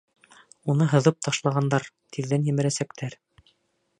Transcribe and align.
Уны 0.73 0.87
һыҙып 0.93 1.19
ташлағандар, 1.27 1.85
тиҙҙән 2.17 2.49
емерәсәктәр! 2.51 3.21